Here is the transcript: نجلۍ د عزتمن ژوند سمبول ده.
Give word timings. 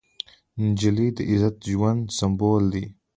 نجلۍ 0.65 1.09
د 1.17 1.19
عزتمن 1.31 1.65
ژوند 1.71 2.03
سمبول 2.17 2.63
ده. 2.73 2.83